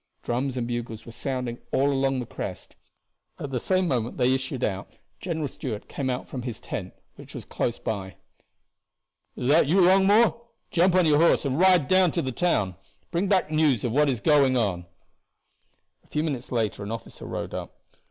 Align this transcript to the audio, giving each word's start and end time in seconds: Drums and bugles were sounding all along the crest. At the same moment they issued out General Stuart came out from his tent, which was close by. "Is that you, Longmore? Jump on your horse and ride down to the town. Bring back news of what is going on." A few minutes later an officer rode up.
Drums 0.23 0.57
and 0.57 0.65
bugles 0.65 1.05
were 1.05 1.11
sounding 1.11 1.59
all 1.71 1.91
along 1.93 2.19
the 2.21 2.25
crest. 2.25 2.73
At 3.37 3.51
the 3.51 3.59
same 3.59 3.87
moment 3.87 4.17
they 4.17 4.33
issued 4.33 4.63
out 4.63 4.97
General 5.19 5.47
Stuart 5.47 5.87
came 5.87 6.09
out 6.09 6.27
from 6.27 6.41
his 6.41 6.59
tent, 6.59 6.95
which 7.17 7.35
was 7.35 7.45
close 7.45 7.77
by. 7.77 8.15
"Is 9.35 9.47
that 9.49 9.67
you, 9.67 9.79
Longmore? 9.79 10.41
Jump 10.71 10.95
on 10.95 11.05
your 11.05 11.19
horse 11.19 11.45
and 11.45 11.59
ride 11.59 11.87
down 11.87 12.11
to 12.13 12.23
the 12.23 12.31
town. 12.31 12.77
Bring 13.11 13.27
back 13.27 13.51
news 13.51 13.83
of 13.83 13.91
what 13.91 14.09
is 14.09 14.19
going 14.19 14.57
on." 14.57 14.87
A 16.03 16.07
few 16.07 16.23
minutes 16.23 16.51
later 16.51 16.81
an 16.81 16.89
officer 16.91 17.25
rode 17.27 17.53
up. 17.53 17.75